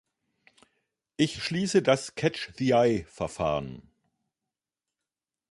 Ich 1.15 1.43
schließe 1.43 1.83
das 1.83 2.15
"Catch-the-eye"Verfahren. 2.15 3.83